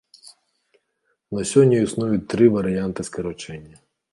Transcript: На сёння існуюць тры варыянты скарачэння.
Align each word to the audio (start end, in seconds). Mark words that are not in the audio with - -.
На 1.39 1.43
сёння 1.51 1.77
існуюць 1.81 2.25
тры 2.35 2.45
варыянты 2.57 3.01
скарачэння. 3.11 3.75